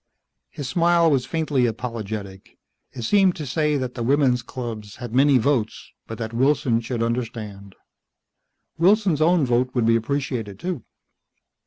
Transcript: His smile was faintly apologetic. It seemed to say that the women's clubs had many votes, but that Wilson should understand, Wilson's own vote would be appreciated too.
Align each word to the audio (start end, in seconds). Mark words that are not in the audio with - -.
His 0.49 0.67
smile 0.67 1.11
was 1.11 1.27
faintly 1.27 1.67
apologetic. 1.67 2.57
It 2.91 3.03
seemed 3.03 3.35
to 3.35 3.45
say 3.45 3.77
that 3.77 3.93
the 3.93 4.01
women's 4.01 4.41
clubs 4.41 4.95
had 4.95 5.13
many 5.13 5.37
votes, 5.37 5.91
but 6.07 6.17
that 6.17 6.33
Wilson 6.33 6.79
should 6.81 7.03
understand, 7.03 7.75
Wilson's 8.79 9.21
own 9.21 9.45
vote 9.45 9.75
would 9.75 9.85
be 9.85 9.95
appreciated 9.95 10.57
too. 10.57 10.83